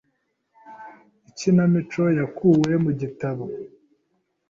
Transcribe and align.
Ikinamico 1.29 2.03
yakuwe 2.19 2.73
mu 2.83 2.91
gitabo. 2.99 3.43